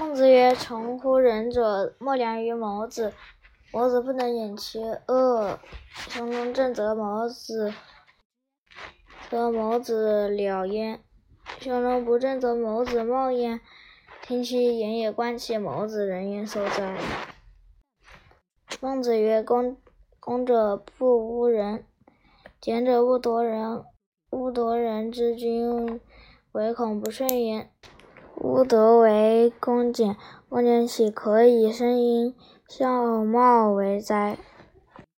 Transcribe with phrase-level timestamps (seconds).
[0.00, 3.12] 孟子曰：“诚乎仁者，莫良于眸子。
[3.70, 5.60] 眸子不能掩其恶，
[5.92, 7.74] 胸中正则眸子
[9.28, 11.00] 则眸子了焉；
[11.58, 13.60] 胸中不正则眸子冒焉。
[14.22, 16.96] 听其言也，观其眸子，人焉受哉？”
[18.80, 19.76] 孟子曰：“恭
[20.18, 21.84] 恭者不侮人，
[22.58, 23.84] 俭者不夺人。
[24.30, 26.00] 勿夺人之君，
[26.52, 27.70] 唯恐不顺焉。
[28.42, 30.16] 吾德为恭俭，
[30.48, 32.34] 恭俭岂可以声音
[32.66, 34.38] 笑貌为哉？”